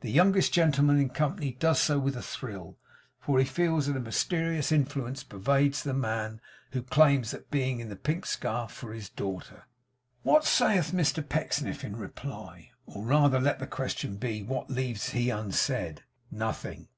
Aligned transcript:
The 0.00 0.10
youngest 0.10 0.50
gentleman 0.54 0.98
in 0.98 1.10
company 1.10 1.52
does 1.60 1.78
so 1.78 1.98
with 1.98 2.16
a 2.16 2.22
thrill; 2.22 2.78
for 3.20 3.38
he 3.38 3.44
feels 3.44 3.86
that 3.86 3.98
a 3.98 4.00
mysterious 4.00 4.72
influence 4.72 5.22
pervades 5.22 5.82
the 5.82 5.92
man 5.92 6.40
who 6.70 6.82
claims 6.82 7.32
that 7.32 7.50
being 7.50 7.78
in 7.78 7.90
the 7.90 7.94
pink 7.94 8.24
scarf 8.24 8.72
for 8.72 8.94
his 8.94 9.10
daughter. 9.10 9.66
What 10.22 10.46
saith 10.46 10.92
Mr 10.92 11.22
Pecksniff 11.22 11.84
in 11.84 11.96
reply? 11.96 12.70
Or 12.86 13.04
rather 13.04 13.38
let 13.40 13.58
the 13.58 13.66
question 13.66 14.16
be, 14.16 14.42
What 14.42 14.70
leaves 14.70 15.10
he 15.10 15.28
unsaid? 15.28 16.02
Nothing. 16.30 16.88